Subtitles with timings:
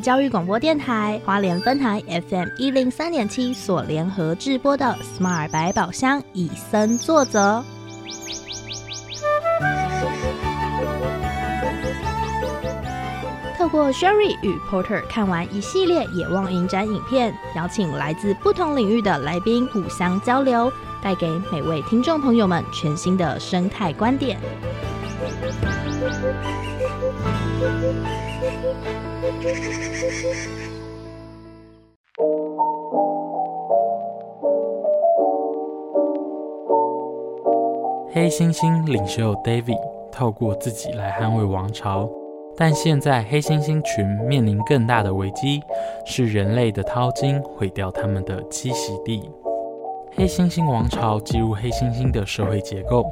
[0.00, 7.64] 教育广播电台花莲分台 FM 一零三点七所联合制播的 Smart 百宝箱，以身作则。
[13.56, 20.72] 透过 Sherry 与 Porter 看完一系列野望影展影片，邀请来自不同领域的来宾互相交流，
[21.02, 24.38] 带给每位听众朋友们全新的生态观点。
[38.12, 39.78] 黑猩猩领袖 David
[40.10, 42.10] 透过自己来捍卫王朝。
[42.56, 45.62] 但现在黑猩猩群面临更大的危机，
[46.04, 49.30] 是人类的淘金毁掉他们的栖息地。
[50.16, 53.04] 黑猩猩王朝进入黑猩猩的社会结构，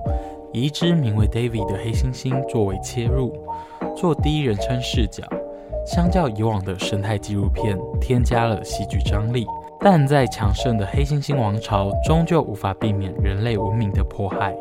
[0.53, 3.33] 以一只名为 David 的黑猩猩作为切入，
[3.95, 5.23] 做第一人称视角。
[5.87, 9.47] 相较以往的生态纪录片，添加了戏剧张力。
[9.79, 14.53] 但在强盛的黑猩猩王朝，终究无法避免人类文明的迫害。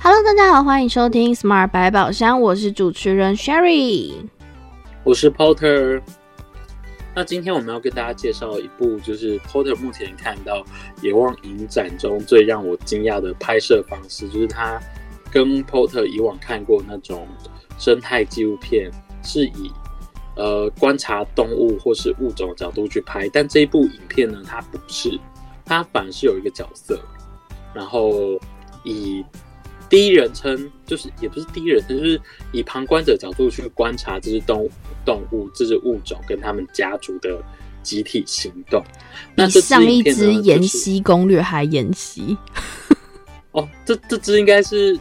[0.00, 4.14] Hello，大家好，欢迎收听 Smart 百宝箱，我是主持人 Sherry，
[5.04, 6.00] 我是 Porter。
[7.18, 10.64] 那今天我们要跟大家介绍一部，就是 Porter 目前看到
[11.02, 14.80] 野望影展中最让我惊讶的拍摄方式，就是他
[15.28, 17.26] 跟 Porter 以往看过那种
[17.76, 18.88] 生态纪录片，
[19.24, 19.72] 是以
[20.36, 25.18] 呃观察动物或是物种的角度去拍，但这一部影片呢，它不是，
[25.64, 27.00] 它反而是有一个角色，
[27.74, 28.38] 然后
[28.84, 29.24] 以
[29.88, 32.20] 第一人称就是也不是第一人称，就是
[32.52, 34.70] 以旁观者角度去观察这只动物、
[35.04, 37.42] 动物、这只物种跟他们家族的
[37.82, 38.82] 集体行动。
[39.34, 42.36] 那像一只延禧攻略还延禧？
[43.52, 44.98] 哦，这这只应该是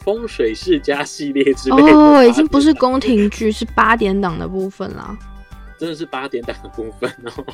[0.00, 5.16] 风水世家系列之类的哦，已经不是宫廷剧，是八点档的部分啦。
[5.78, 7.44] 真的是八点档的部分哦。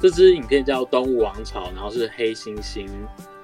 [0.00, 2.86] 这支影片叫《动物王朝》，然后是黑猩猩。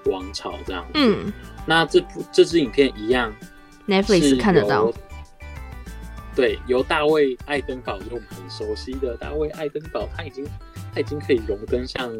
[0.06, 1.32] 王朝这样，嗯，
[1.66, 3.32] 那这部这支影片一样
[3.86, 4.92] ，Netflix 看得到，
[6.34, 10.46] 对，由大卫艾登堡，就我们很熟悉的大卫艾登堡，他已经
[10.94, 12.10] 他已经可以荣登像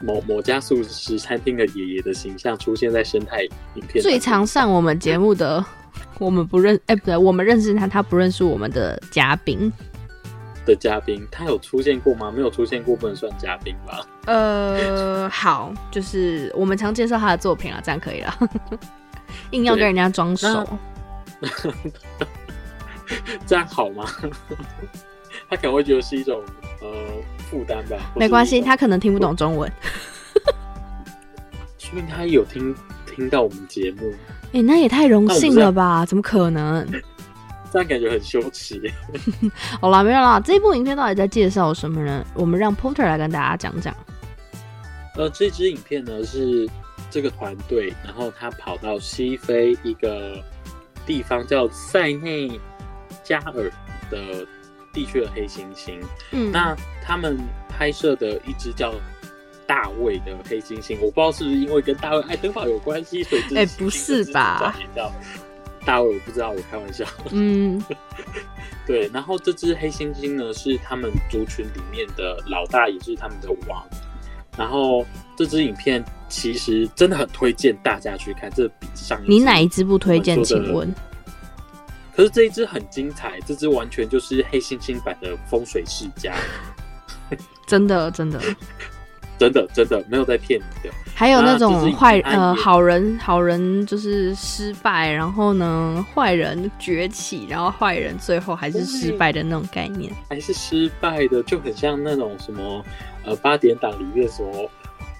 [0.00, 3.42] 某某家素食餐厅的爷爷的形象出现在生态
[3.74, 5.64] 影片，最常上我们节目的，
[6.18, 9.72] 我们不认，哎，不对，我们认识他，他不认识我们的嘉宾。
[10.66, 12.30] 的嘉宾，他有出现过吗？
[12.30, 14.06] 没有出现过，不能算嘉宾吧？
[14.26, 18.38] 呃，好，就是我们常介绍他的作品啊，这样可以了。
[19.52, 20.66] 硬要跟人家装熟，
[23.46, 24.04] 这样好吗？
[25.48, 26.42] 他可能会觉得是一种
[26.80, 26.88] 呃
[27.48, 27.96] 负担吧。
[28.16, 29.70] 没关系，他可能听不懂中文。
[31.78, 32.74] 说明他有听
[33.14, 34.12] 听到我们节目。
[34.52, 36.04] 哎，那也太荣幸了吧？
[36.04, 36.84] 怎么可能？
[37.76, 38.90] 这样感觉很羞耻。
[39.80, 40.40] 好啦，没有啦。
[40.40, 42.24] 这部影片到底在介绍什么呢？
[42.32, 43.94] 我们让 Porter 来跟大家讲讲。
[45.16, 46.66] 呃，这支影片呢是
[47.10, 50.42] 这个团队，然后他跑到西非一个
[51.04, 52.58] 地方叫塞内
[53.22, 53.70] 加尔
[54.10, 54.46] 的
[54.92, 56.02] 地区的黑猩猩。
[56.30, 57.38] 嗯，那他们
[57.68, 58.94] 拍摄的一只叫
[59.66, 64.74] 大卫的黑猩猩，我不知道是不是因为跟大卫爱登堡有关系，所以哎，不是吧？
[65.86, 67.06] 大卫我不知道，我开玩笑。
[67.30, 67.82] 嗯，
[68.86, 69.08] 对。
[69.14, 73.82] 然后这只黑猩猩呢，是他们族群里面的老大，也是他们的王。
[74.58, 80.42] 然后这支影片其实真的很推荐大家去看，这比上你哪一支不推荐？
[80.42, 80.92] 请问？
[82.14, 86.34] 可是这一支很精彩，这支完全就是黑猩猩版的风水世家。
[87.66, 88.40] 真的，真的。
[89.38, 102.84] 真的真的没有在骗你的，还有那种坏呃好人好人就是失败，然后呢坏人崛起，然后坏人最后还是失败的那种概念，还是失败的，就很像那种什么
[103.24, 104.70] 呃八点档里面什么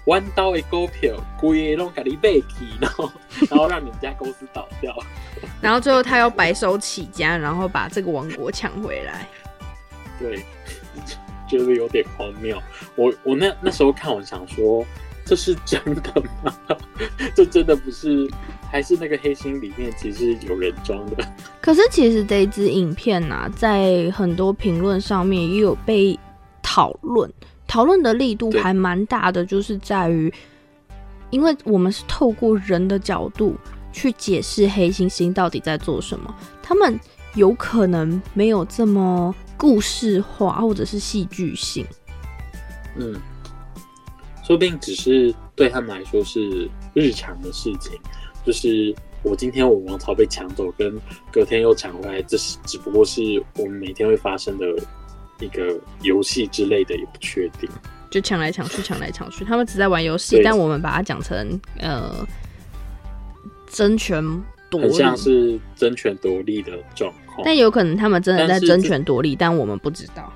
[0.05, 3.11] 弯刀的股票，鬼弄给你背起，然后
[3.49, 4.95] 然后让你们家公司倒掉，
[5.59, 9.27] 然后最后他要白手起家，然后把这个王国抢回来，
[10.19, 10.45] 对。
[11.49, 12.61] 觉 得有点荒谬，
[12.95, 14.85] 我我那那时候看，我想说
[15.27, 16.55] 这是真的吗？
[17.35, 18.29] 这真的不是？
[18.71, 21.25] 还是那个黑心里面其实有人装的？
[21.61, 26.17] 可是其实这一支影片呐，在很多评论上面也有被
[26.61, 27.31] 讨论，
[27.67, 30.33] 讨论的力度还蛮大的，就是在于，
[31.29, 33.55] 因为我们是透过人的角度
[33.93, 36.99] 去解释黑猩猩到底在做什么，他们
[37.35, 39.35] 有可能没有这么。
[39.59, 41.83] 故事化或者是戏剧性，
[42.95, 43.19] 嗯，
[44.47, 47.99] 说不定只是对他们来说是日常的事情，
[48.45, 50.97] 就是我今天我王朝被抢走，跟
[51.29, 53.21] 隔天又抢回来，这是只不过是
[53.57, 54.65] 我们每天会发生的
[55.41, 57.69] 一个游戏之类的，也不确定。
[58.09, 62.25] 就抢来抢去，抢来抢去，他们只在玩游戏，但我们把它讲成呃
[63.69, 64.23] 争权
[64.69, 67.41] 夺利，像是争权夺利的状况。
[67.43, 70.31] 但有可能他们真的在争权夺利，但我们不知道。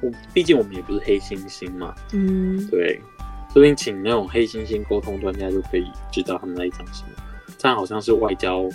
[0.00, 3.00] 我毕竟我们也不是黑猩猩嘛，嗯，对，
[3.54, 7.08] 这边请那种黑猩猩沟通专家就可以知道他们在讲什么。
[7.56, 8.68] 这样好像是外交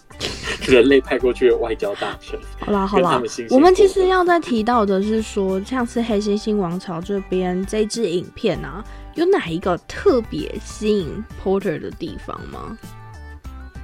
[0.66, 2.38] 人类派过去的外交大臣。
[2.58, 3.20] 好啦好啦，
[3.50, 8.82] 我们其实要再提到的是说，像是黑猩猩王朝这边这支影片啊，
[9.14, 12.78] 有哪一个特别吸引 Porter 的地方吗？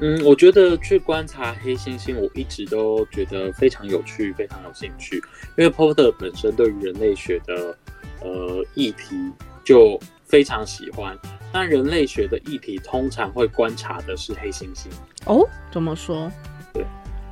[0.03, 5.23] 嗯，我觉得去观察黑猩猩，我一直都觉得非常有趣，非常有兴趣。
[5.59, 7.77] 因为 Porter 本身对于人类学的
[8.23, 9.15] 呃议题
[9.63, 11.15] 就非常喜欢。
[11.53, 14.87] 那人类学的议题通常会观察的是黑猩猩
[15.27, 15.47] 哦？
[15.71, 16.33] 怎么说？
[16.73, 16.83] 对，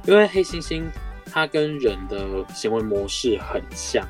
[0.04, 0.82] 因为黑猩猩
[1.24, 4.06] 它跟人的行为模式很像，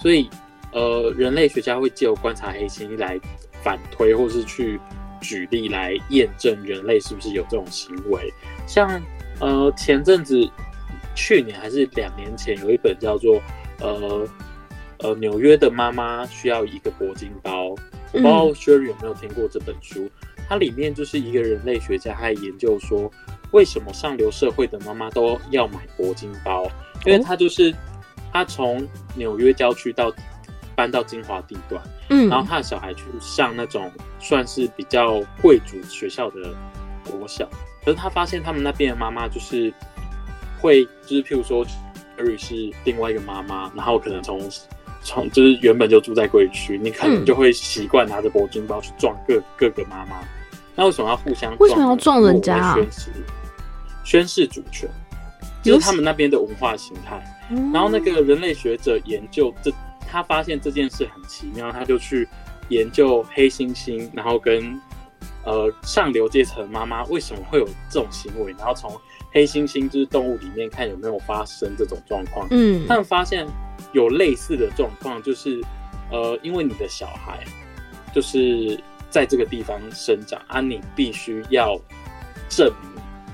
[0.00, 0.30] 所以
[0.70, 3.18] 呃，人类学家会借由观察黑猩猩来
[3.64, 4.78] 反推，或是去。
[5.20, 8.32] 举例来验证人类是不是有这种行为，
[8.66, 9.00] 像
[9.40, 10.48] 呃前阵子
[11.14, 13.40] 去年还是两年前有一本叫做
[13.80, 14.28] 呃
[14.98, 17.76] 呃纽约的妈妈需要一个铂金包，我
[18.12, 20.10] 不知道 Sherry 有没有听过这本书，
[20.48, 23.10] 它里面就是一个人类学家还研究说
[23.52, 26.70] 为什么上流社会的妈妈都要买铂金包，
[27.04, 27.74] 因为他就是
[28.32, 30.12] 他从纽约郊区到。
[30.76, 36.54] 搬到金华地段，嗯，然后他的小孩去上那种算是比较贵族学校的
[37.04, 37.48] 国小，
[37.84, 39.72] 可是他发现他们那边的妈妈就是
[40.60, 41.66] 会，就是譬如说
[42.16, 42.54] ，Harry 是
[42.84, 44.40] 另外一个妈妈，然后可能从
[45.02, 50.20] 从就是原本就住在贵区，你可能就会习惯拿着铂金包去撞各各个妈妈。
[50.74, 51.56] 那为什么要互相？
[51.58, 52.74] 为什么要撞人家？
[52.74, 53.10] 宣誓
[54.04, 54.88] 宣誓主权，
[55.62, 57.20] 就是他们那边的文化形态。
[57.72, 59.72] 然后那个人类学者研究这。
[60.08, 62.28] 他发现这件事很奇妙，他就去
[62.68, 64.80] 研究黑猩猩，然后跟
[65.44, 68.90] 呃上流阶层妈妈为什么会有这种行为，然后从
[69.32, 72.46] 黑猩猩就是动物里面看有没有发生这种状况。
[72.50, 73.46] 嗯，他们发现
[73.92, 75.62] 有类似的状况，就是
[76.10, 77.44] 呃，因为你的小孩
[78.14, 78.80] 就是
[79.10, 81.78] 在这个地方生长啊，你必须要
[82.48, 82.72] 证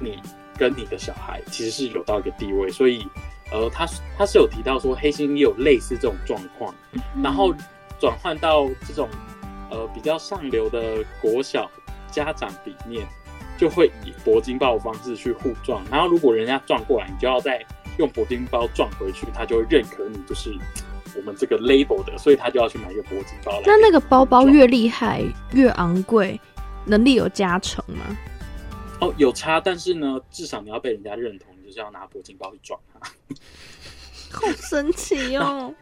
[0.01, 0.19] 明你
[0.59, 3.07] 跟你的小孩其实是有到一个地位，所以。
[3.53, 6.75] 呃，他他是有提到说黑猩猩也有类似这种状况，
[7.23, 7.55] 然后
[8.01, 9.09] 转换到这种
[9.71, 11.71] 呃比较上流的国小
[12.11, 13.07] 家长里面，
[13.59, 17.63] 就会以铂金包的方式去互撞，然后如果人家撞过来，你就要再
[17.99, 20.51] 用铂金包撞回去，他就会认可你就是
[21.15, 23.61] 我们这个 label 的，所以他就要去买一个铂金包。
[23.67, 25.23] 那那个包包越厉害
[25.53, 26.41] 越昂贵，
[26.87, 28.17] 能力有加成吗？
[29.01, 31.52] 哦，有差，但是呢，至少你要被人家认同。
[31.73, 33.01] 就是要拿铂金包去撞他，
[34.39, 35.75] 好神奇哦！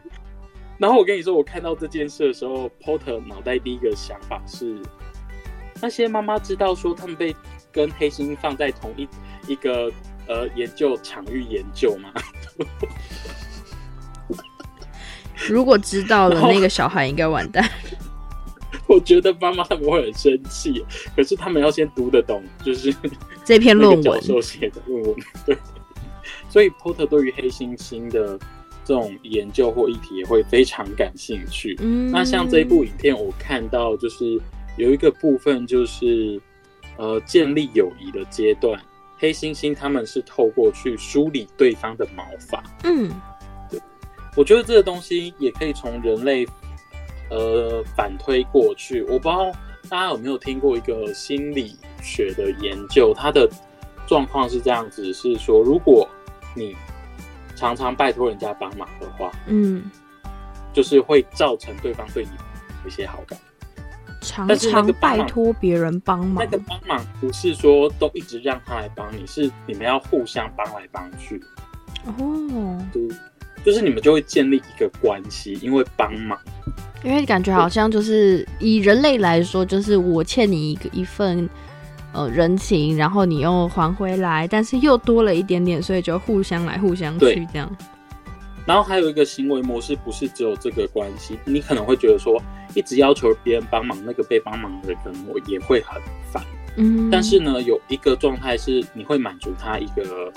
[0.79, 4.81] 然后我跟你说，我看到这件事的时候，Porter 脑袋第一个想法是：
[5.83, 7.35] 那些妈妈知道说他们被
[7.73, 9.09] 跟黑猩放在同一
[9.49, 9.91] 一个
[10.29, 12.13] 呃研究场域研究吗？
[15.49, 17.69] 如果知道了，那个小孩应该完蛋。
[18.87, 20.85] 我觉得妈妈他们会很生气，
[21.17, 22.95] 可是他们要先读得懂，就是
[23.45, 25.14] 这篇论文教授写的论文，
[25.45, 25.57] 对。
[26.50, 28.38] 所以 Porter 对于黑猩猩的
[28.85, 31.76] 这种研究或议题也会非常感兴趣。
[31.80, 34.38] 嗯，那像这一部影片，我看到就是
[34.76, 36.40] 有一个部分，就是
[36.97, 38.78] 呃建立友谊的阶段，
[39.16, 42.62] 黑猩猩他们是透过去梳理对方的毛发。
[42.83, 43.09] 嗯，
[43.71, 43.80] 对，
[44.37, 46.45] 我觉得这个东西也可以从人类
[47.30, 49.02] 呃反推过去。
[49.02, 49.52] 我不知道
[49.88, 53.49] 大家有没有听过一个心理学的研究，它的
[54.09, 56.09] 状况是这样子，是说如果
[56.54, 56.76] 你
[57.57, 59.90] 常常拜托人家帮忙的话，嗯，
[60.73, 62.30] 就是会造成对方对你
[62.83, 63.38] 有一些好感。
[64.23, 71.42] 常常拜托别人帮忙，那个帮忙不是说都一直让他来帮你，是你们要互相帮来帮去。
[72.04, 73.09] 哦，对
[73.64, 76.38] 就是你们就会建立一个关系，因为帮忙。
[77.02, 81.49] 因为感觉好像就是以人类来说，就是我欠你一个一份。
[82.12, 87.71] 呃，人情，然后你又还回来，但是又多了一点点，所以就互相来，互相去这样。
[88.67, 92.40] 然后还有一个行为模式，不是只有这个关系，你可能会觉得说，
[92.75, 96.00] 一直要求别人帮忙，那个被帮忙的人可能我也会很
[96.33, 96.45] 烦。
[96.76, 97.09] 嗯。
[97.11, 100.33] 但是呢，有一个状态是你会满足他一个，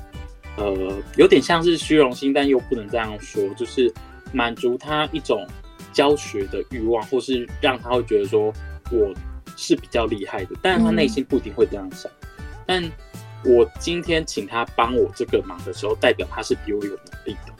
[0.57, 3.91] 呃，有点像是虚荣心，但又不能这样说，就是
[4.31, 5.45] 满足他一种
[5.91, 8.53] 教学的欲望，或是让他会觉得说。
[8.91, 9.11] 我
[9.55, 12.11] 是比较厉害的，但是他内心不一定会这样想。
[12.65, 12.83] 但
[13.43, 17.53] 我今天请他帮我这个忙的时候，代表他是比我有能力的，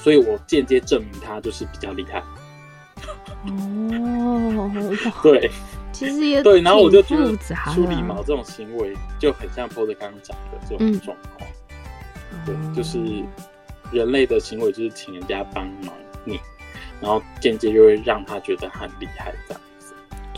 [0.00, 2.22] 所以我间接证明他就是比较厉害。
[3.46, 4.70] 哦，
[5.22, 5.50] 对，
[5.92, 11.50] 其实也对，然后我就觉得挺复杂的梳理毛这种行为就很像 PO 的刚刚讲的这嗯种状况。
[12.44, 12.98] 对，就是
[13.92, 15.94] 人类的行为就是请人家帮忙
[16.24, 16.38] 你，
[17.00, 19.69] 然后间接就会让他觉得很厉害这样子。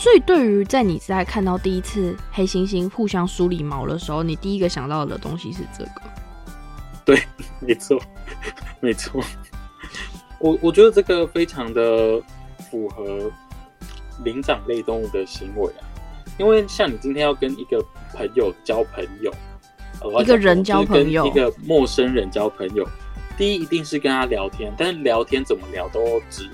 [0.03, 6.03] 所以，对于在你在看到第一次黑猩猩互相梳理毛的时候，你第一个想到的东西是这个。
[7.07, 7.23] 对
[7.61, 8.03] 没错，
[8.81, 9.23] 没错。
[10.41, 12.21] 我我觉得这个非常的
[12.69, 13.31] 符合
[14.25, 15.87] 灵长类动物的行为啊，
[16.37, 17.81] 因为像你今天要跟一个
[18.13, 19.33] 朋友交朋友，
[20.01, 22.85] 呃一个人交朋友跟一个陌生人交朋友，
[23.39, 26.51] 第一一定是跟他聊天，但是聊天怎么聊都只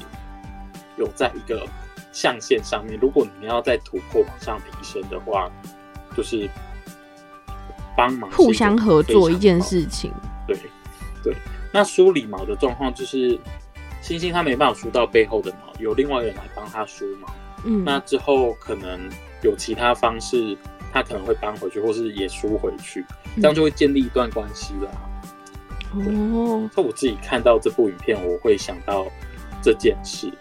[0.98, 1.66] 有在一个
[2.18, 2.98] 象限上面。
[3.00, 5.48] 如果你们要再突破往上提升的话，
[6.16, 6.50] 就是
[7.96, 9.86] 帮忙互相合作一件事。
[9.86, 10.12] 情，
[10.44, 10.58] 对，
[11.22, 11.36] 对。
[11.72, 13.38] 那梳理毛的状况就是，
[14.02, 17.28] 星星他没办法梳到背后的毛，有另外一个人来帮他梳毛。
[17.64, 18.98] 嗯，那之后可能
[19.44, 20.58] 有其他方式，
[20.92, 23.04] 他可能会搬回去，或是也梳回去，
[23.36, 25.06] 这样就会建立一段关系了啊。
[25.94, 29.06] 哦，所以我自己看到这部影片，我会想到
[29.62, 30.32] 这件事。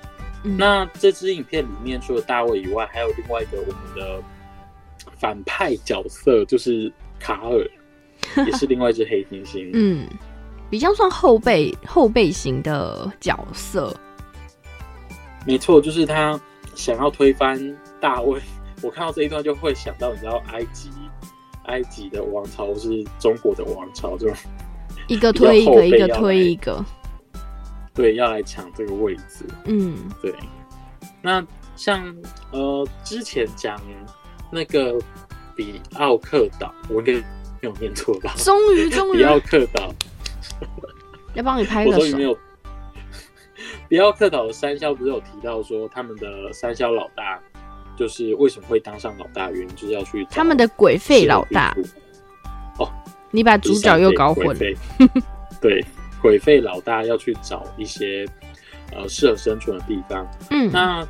[0.43, 4.21] 嗯那这支影片里面，除了大卫以外，还有另外一个我们的
[5.17, 7.67] 反派角色，就是卡尔，
[8.45, 9.69] 也是另外一只黑猩猩。
[9.73, 10.07] 嗯，
[10.69, 13.95] 比较算后辈后辈型的角色，
[15.45, 16.39] 没错，就是他
[16.75, 18.39] 想要推翻大卫。
[18.83, 20.91] 我看到这一段就会想到，你知道埃及
[21.65, 24.35] 埃及的王朝是中国的王朝，这种
[25.07, 26.85] 一个推一个，一个推一个，
[27.97, 29.43] 对要来抢这个位置。
[29.65, 30.33] 嗯，对，
[31.21, 32.15] 那像
[32.51, 33.77] 呃之前讲
[34.51, 34.97] 那个
[35.55, 37.23] 比奥克岛，我应该没
[37.61, 38.33] 有念错吧？
[38.37, 39.17] 终于终于。
[39.17, 39.91] 比奥克岛，
[41.33, 42.37] 要帮你拍个手我终于没，有。
[43.89, 47.39] 比奥克岛的三肖不是有提到说，他们的三肖老大
[47.97, 51.89] 就是为什么会当上老大，原因就是要去他们的鬼废老大谢尔比
[52.77, 52.89] 图
[53.31, 54.75] 你把主角又搞混了，
[55.59, 55.83] 对，
[56.27, 58.25] 鬼废老大要去找一些
[58.91, 60.27] 呃适合生存的地方。
[60.49, 61.07] 嗯，那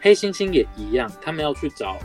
[0.00, 1.96] 黑猩猩也一样，他们要去找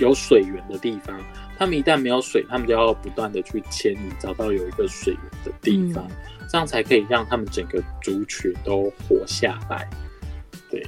[0.00, 1.16] 有水源的地方。
[1.56, 6.04] 他们一旦没有水，他们就要不断的去迁移，找到有一个水源的地方，
[6.50, 9.88] 这样才可以让他们整个族群都活下来。
[10.68, 10.82] 对，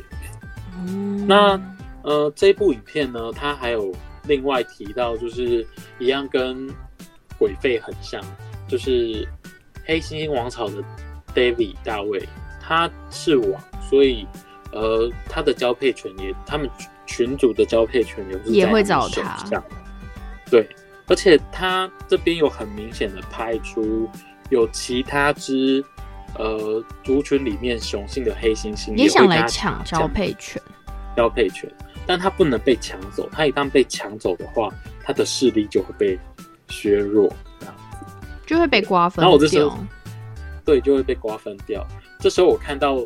[0.85, 1.61] 嗯那
[2.03, 3.95] 呃，这部影片呢，它还有
[4.27, 5.65] 另外提到，就是
[6.01, 6.69] 一样跟
[7.39, 8.21] 鬼吠很像，
[8.67, 9.29] 就是
[9.85, 10.83] 黑猩猩王朝的
[11.35, 12.29] David 大卫，
[12.61, 14.27] 他是王，所以
[14.73, 16.69] 呃，他的交配权也，他们
[17.07, 19.63] 群主的交配权也是也会找他上
[20.51, 20.69] 对，
[21.07, 24.09] 而且他这边有很明显的拍出
[24.51, 25.85] 有其他只
[26.39, 30.61] 呃族群里面雄性的黑猩猩也想来抢交配权，
[31.17, 31.71] 交配权，
[32.07, 33.29] 但他不能被抢走。
[33.33, 34.71] 他一旦被抢走的话，
[35.03, 36.19] 他的势力就会被
[36.69, 37.31] 削弱，
[38.47, 39.79] 就会被瓜分然后我这时候掉。
[40.65, 41.87] 对，就会被瓜分掉。
[42.21, 43.05] 这时候我看到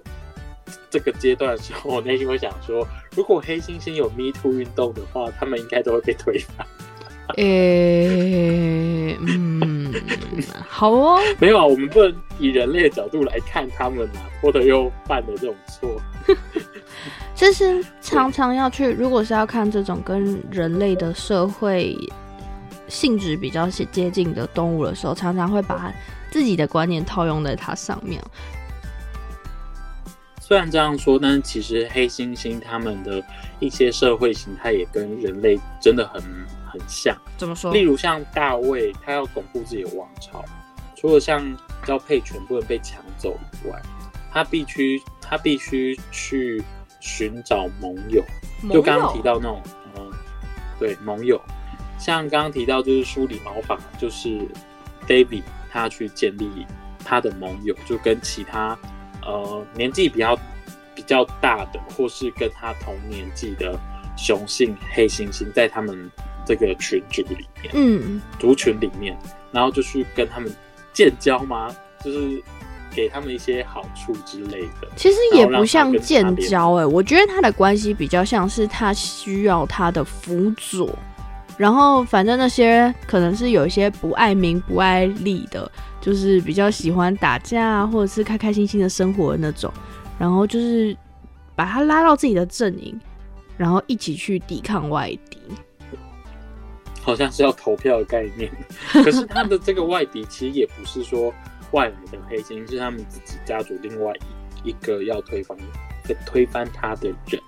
[0.90, 6.66] 这个阶段的时候，我内心会想说，如果黑猩猩有 Me Too 运动的话，他们应该都会被推翻。
[7.38, 9.93] 诶、嗯，
[10.69, 16.00] 好哦，没有啊，我们不能以人类的角度来看他们啊，或者又犯了这种错。
[17.35, 21.97] 就是常常要去，如果是要看这种跟人类的社会
[22.88, 25.93] 性质比较接近的动物的时候，常常会把
[26.31, 28.23] 自己的观念套用在它上面。
[30.40, 33.21] 虽然这样说，但是其实黑猩猩他们的
[33.59, 36.23] 一些社会形态也跟人类真的很
[36.71, 37.16] 很像。
[37.37, 37.81] 怎么说例？
[37.81, 40.45] 如像大卫，他要巩固自己的王朝，
[40.95, 41.45] 除了像
[41.85, 43.83] 交配权不能被抢走以外，
[44.31, 46.62] 他必须他必须去
[47.00, 48.23] 寻找盟友。
[48.71, 49.61] 就刚刚提到那种，
[49.97, 50.12] 嗯，
[50.78, 51.40] 对盟友，
[51.99, 54.41] 像刚刚提到就是梳理毛发，就是
[55.07, 56.67] David 他去建立
[57.05, 58.79] 他的盟友，就跟其他
[59.23, 60.38] 呃年纪比较
[60.95, 63.79] 比较大的，或是跟他同年纪的
[64.17, 66.11] 雄性黑猩猩，在他们
[66.45, 69.17] 这个群组里面，嗯，族群里面，
[69.53, 70.50] 然后就去跟他们
[70.93, 71.75] 建交吗？
[72.05, 72.43] 就是
[72.95, 74.88] 给他们一些好处之类的。
[74.97, 80.97] 其实也不像建交哎、我觉得他的关系比较像是他需要他的辅佐，
[81.56, 85.70] 然后反正那些可能是有一些不爱名不爱利的，
[86.00, 89.72] 就是比较喜欢打架啊，或者是开开心心的生活的那种，
[90.18, 90.96] 然后就是
[91.54, 92.98] 把他拉到自己的阵营，
[93.56, 95.38] 然后一起去抵抗外敌。
[97.02, 98.50] 好像是要投票的概念，
[98.92, 101.32] 可是他的这个外敌其实也不是说
[101.70, 104.12] 外来的黑心，是他们自己家族另外
[104.64, 105.56] 一一个要推翻
[106.26, 107.40] 推翻他的人。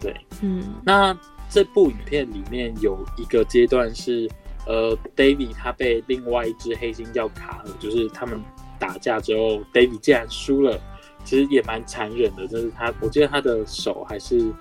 [0.00, 1.14] 对，嗯，那
[1.48, 4.28] 这部影片里面有一个阶段是，
[4.66, 8.42] 呃，David 他被另外一只黑猩叫卡尔，就是他们
[8.78, 10.78] 打架之后，David 竟然输了，
[11.24, 14.52] 其实也蛮残忍的，就是他，我记得他的手还是。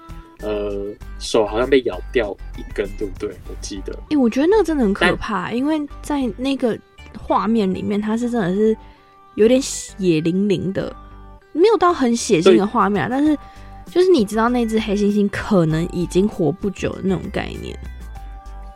[0.42, 3.30] 呃，手好像被咬掉一根，对不对？
[3.50, 3.92] 我记得。
[4.12, 6.78] 哎，我觉得那个真的很可怕，因为在那个
[7.18, 8.78] 画面里面，它是真的是
[9.34, 10.96] 有点血淋淋的，
[11.54, 13.36] 没有到很血腥的画面，但是
[13.92, 17.78] 就是你知道那只黑猩猩可能已经活不久的那种概念。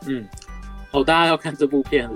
[0.06, 0.26] 嗯，
[0.90, 2.10] 哦，大家要看这部片，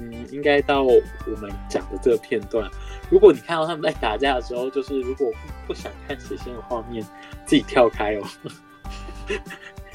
[0.00, 0.92] 嗯，应该到我
[1.40, 2.68] 们讲的这个片段。
[3.10, 5.30] 如果你看到他们在打架的时候，就是如果
[5.66, 7.04] 不想看血腥的画面，
[7.44, 8.22] 自己跳开哦。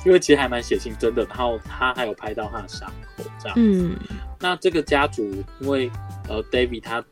[0.05, 1.25] 因为其实还蛮血腥，真的。
[1.25, 3.55] 然后他还有拍到他的伤口，这样。
[3.57, 3.97] 嗯。
[4.39, 5.23] 那这个家族，
[5.59, 5.91] 因为
[6.29, 7.03] 呃，David 他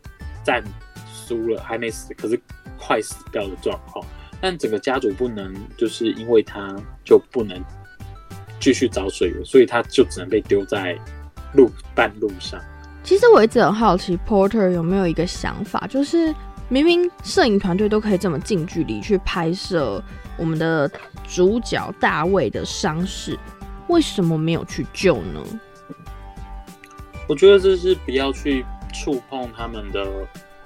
[0.44, 0.64] 战
[1.12, 2.40] 输了，还没死，可是
[2.80, 4.06] 快死掉的状况。
[4.42, 7.64] 但整个家族不能，就是因为他就不能
[8.60, 10.98] 继续找水源，所以他就只能被丢在
[11.54, 12.60] 路半路上。
[13.04, 16.34] 其实我一直很好奇，Porter 有没有一个想法，就是
[16.70, 20.04] 明明摄影团队都可以这么近距离去拍摄。
[20.38, 20.90] 我们的
[21.28, 23.38] 主角大卫的伤势，
[23.88, 25.42] 为什么没有去救呢？
[27.28, 30.06] 我觉得这是不要去触碰他们的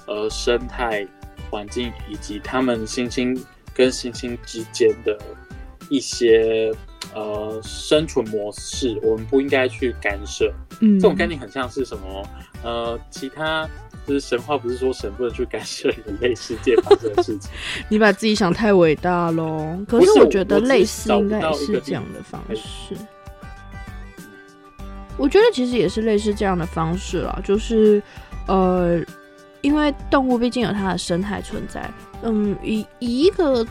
[0.08, 1.08] 呃生态
[1.50, 3.38] 环境，以及他们星星
[3.80, 5.18] 跟星星之间的
[5.88, 6.70] 一些
[7.16, 10.52] 呃生存模式，我们不应该去干涉。
[10.82, 12.30] 嗯，这种概念很像是什么
[12.62, 13.66] 呃其他。
[14.08, 17.52] 就是神话不是说神不能去干涉人类世界发生的事情。
[17.90, 19.78] 你把自己想太伟大喽。
[19.88, 22.96] 可是我觉得类似应该也是这样的方式。
[25.16, 28.02] 我觉得其实也是类似这样的方式啦，就是
[28.48, 29.00] 呃，
[29.62, 31.88] 因为动物毕竟有它的生态存在。
[32.24, 33.64] 嗯，以以一个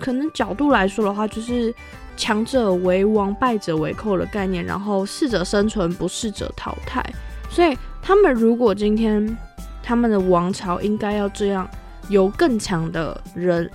[0.00, 1.72] 可能角度来说的话，就是
[2.16, 4.64] 强者为王，败者为寇的概念。
[4.64, 7.04] 然后适者生存，不适者淘汰。
[7.48, 9.36] 所以他们如果今天。
[9.82, 11.68] 他们的王朝应该要这样，
[12.10, 13.68] 由更强的人，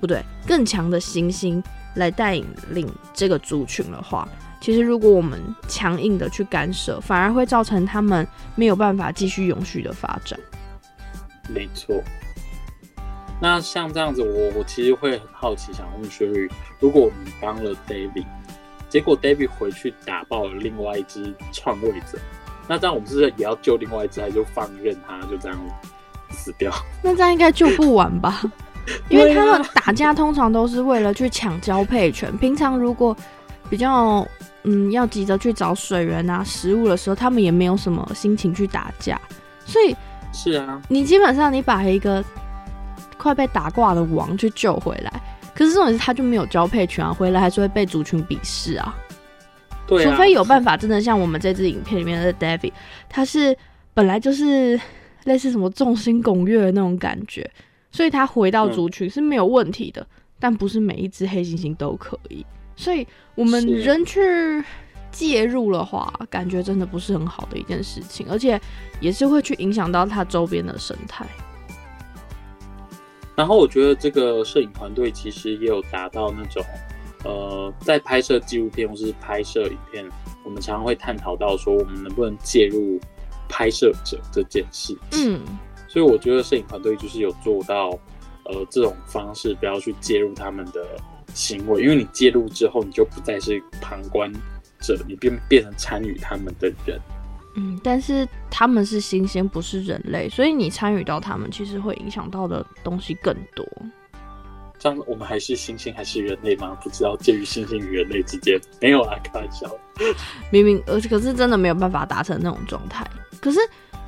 [0.00, 1.62] 不对，更强的行星
[1.94, 4.26] 来带领这个族群的话，
[4.60, 10.40] 其实如果我们强硬的去干涉，反而会造成他们没有办法继续永续的发展。
[11.48, 12.02] 没错。
[13.40, 18.24] 那像这样子，我我其实会很好奇，想问薛宇，如果我们帮了 David，
[18.88, 22.18] 结果 David 回去打爆了另外一只创位者。
[22.66, 25.58] 那这样我们是不是也要救另外一只，还是就放任他就这样
[26.30, 26.72] 死掉？
[27.02, 28.42] 那这样应该救不完吧？
[29.08, 32.34] 因为他们打架通常都是为了去抢交配权。
[32.38, 33.16] 平常如果
[33.68, 34.26] 比较
[34.62, 39.20] 嗯要急着去找水源啊、食物的时候，他们也没有什么心情去打架。
[39.66, 39.96] 所以
[40.32, 42.22] 是啊，你基本上你把一个
[43.24, 45.10] 快被打挂的王去救回来，
[45.54, 48.94] 可是这种是他就没有交配权啊，回来还是会被族群鄙视啊。
[49.86, 52.72] 对除非有办法，真的像我们这支影片里面的 David，
[53.08, 53.56] 他是
[53.92, 54.78] 本来就是
[55.24, 57.50] 类似什么众星拱月的那种感觉，
[57.90, 60.06] 所以他回到族群是没有问题的。
[60.40, 62.44] 但不是每一只黑猩猩都可以，
[62.76, 64.20] 所以我们人去
[65.10, 68.60] 介入的话，感觉真的不是很好的一件事情，而且
[69.00, 71.24] 也是会去影响到它周边的生态。
[73.36, 76.64] 然后我觉得这个摄影团队其实也有达到那种。
[77.24, 80.06] 呃，在拍摄纪录片或是拍摄影片，
[80.44, 83.00] 我们常常会探讨到说，我们能不能介入
[83.48, 85.32] 拍摄者这件事情。
[85.32, 85.40] 嗯，
[85.88, 87.98] 所以我觉得摄影团队就是有做到，
[88.44, 90.86] 呃，这种方式不要去介入他们的
[91.32, 94.30] 行为，因为你介入之后，你就不再是旁观
[94.80, 97.00] 者，你变变成参与他们的人。
[97.54, 103.66] 嗯，但是他们是新鲜，不是人类，所以你参与到他们，其实会影响到的东西更多。
[104.78, 106.76] 这样我们还是猩猩还是人类吗？
[106.82, 109.70] 不知道介于猩猩与人类之间没有啊，开玩笑。
[110.50, 113.08] 明明而且可是真的没有办法达成那种状态。
[113.40, 113.58] 可是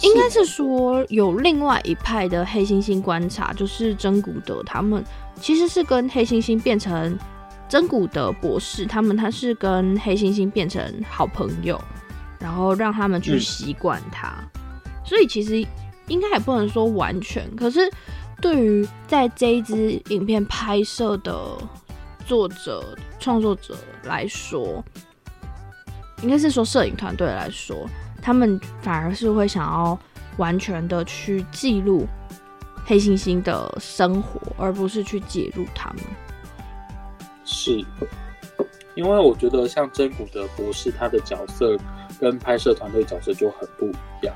[0.02, 5.02] 应该是说有另外一派的黑猩猩观察，就是真古德他们
[5.40, 7.18] 其实是跟黑猩猩变成
[7.68, 11.80] 真古德博士他们他是跟黑猩猩变成好朋友，
[12.46, 14.32] 然后让他们去习惯它。
[15.04, 15.66] 所以其实
[16.06, 17.90] 应该也不能说完全，可是。
[18.38, 21.34] 对于在这一支影片拍摄的
[22.26, 24.84] 作者、创作者来说，
[26.22, 27.88] 应该是说摄影团队来说，
[28.20, 29.98] 他们反而是会想要
[30.36, 32.06] 完全的去记录
[32.84, 36.02] 黑猩猩的生活，而不是去介入他们。
[37.42, 37.82] 是，
[38.94, 41.74] 因为我觉得像真古的博士，他的角色
[42.20, 44.34] 跟拍摄团队角色就很不一样，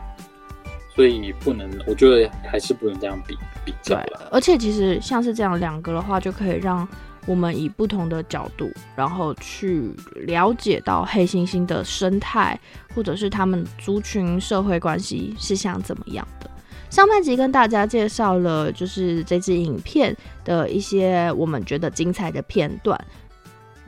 [0.95, 4.29] 所以不能，我觉得还是不能这样比比较了。
[4.31, 6.87] 而且其实像是这样两个的话，就可以让
[7.27, 9.91] 我们以不同的角度，然后去
[10.27, 12.59] 了解到黑猩猩的生态，
[12.95, 16.51] 或者是他们族群社会关系是像怎么样的。
[16.89, 22.99] 上半集跟大家介绍了就是这支影片的一些我们觉得精彩的片段。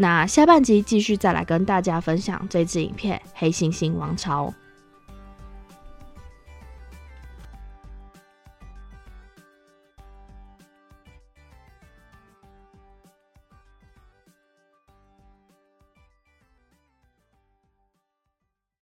[0.02, 4.46] 那下半集继续再来跟大家分享这支影片《黑猩猩王朝》。